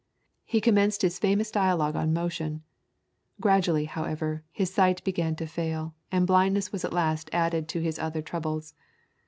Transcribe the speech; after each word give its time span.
He 0.45 0.61
commenced 0.61 1.03
his 1.03 1.19
famous 1.19 1.51
dialogue 1.51 1.95
on 1.95 2.11
Motion. 2.11 2.63
Gradually, 3.39 3.85
however, 3.85 4.43
his 4.51 4.73
sight 4.73 5.03
began 5.03 5.35
to 5.35 5.45
fail, 5.45 5.93
and 6.11 6.25
blindness 6.25 6.71
was 6.71 6.83
at 6.83 6.91
last 6.91 7.29
added 7.31 7.67
to 7.67 7.81
his 7.81 7.99
other 7.99 8.23
troubles. 8.23 8.73